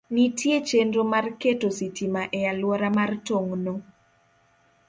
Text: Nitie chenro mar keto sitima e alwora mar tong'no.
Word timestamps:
Nitie 0.15 0.55
chenro 0.69 1.03
mar 1.11 1.25
keto 1.41 1.67
sitima 1.77 2.21
e 2.39 2.41
alwora 2.51 2.89
mar 2.97 3.11
tong'no. 3.27 3.73